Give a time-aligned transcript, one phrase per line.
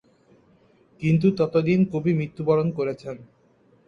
[1.01, 3.15] কিন্তু ততদিনে কবি মৃত্যুবরণ করেছেন।